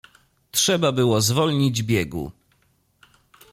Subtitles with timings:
[0.51, 2.31] "Trzeba było zwolnić biegu."